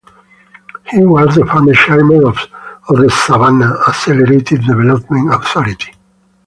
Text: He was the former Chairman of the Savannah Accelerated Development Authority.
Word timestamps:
He 0.89 1.05
was 1.05 1.35
the 1.35 1.45
former 1.45 1.75
Chairman 1.75 2.25
of 2.25 2.35
the 2.89 3.07
Savannah 3.11 3.75
Accelerated 3.87 4.61
Development 4.65 5.31
Authority. 5.31 5.93